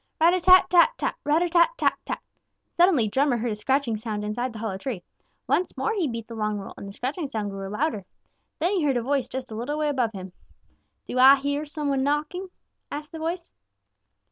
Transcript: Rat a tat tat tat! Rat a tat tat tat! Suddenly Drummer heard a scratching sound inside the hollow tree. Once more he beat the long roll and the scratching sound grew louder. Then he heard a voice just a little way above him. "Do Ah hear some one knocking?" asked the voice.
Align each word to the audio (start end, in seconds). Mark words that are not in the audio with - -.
Rat 0.19 0.33
a 0.33 0.39
tat 0.41 0.67
tat 0.71 0.89
tat! 0.97 1.15
Rat 1.23 1.43
a 1.43 1.49
tat 1.51 1.77
tat 1.77 1.95
tat! 2.05 2.23
Suddenly 2.75 3.07
Drummer 3.07 3.37
heard 3.37 3.51
a 3.51 3.55
scratching 3.55 3.97
sound 3.97 4.23
inside 4.23 4.51
the 4.51 4.57
hollow 4.57 4.79
tree. 4.79 5.03
Once 5.45 5.77
more 5.77 5.93
he 5.93 6.07
beat 6.07 6.27
the 6.27 6.33
long 6.33 6.57
roll 6.57 6.73
and 6.75 6.87
the 6.87 6.91
scratching 6.91 7.27
sound 7.27 7.51
grew 7.51 7.69
louder. 7.69 8.03
Then 8.57 8.73
he 8.77 8.83
heard 8.83 8.97
a 8.97 9.03
voice 9.03 9.27
just 9.27 9.51
a 9.51 9.55
little 9.55 9.77
way 9.77 9.89
above 9.89 10.13
him. 10.13 10.33
"Do 11.05 11.19
Ah 11.19 11.35
hear 11.35 11.67
some 11.67 11.87
one 11.89 12.01
knocking?" 12.03 12.49
asked 12.91 13.11
the 13.11 13.19
voice. 13.19 13.51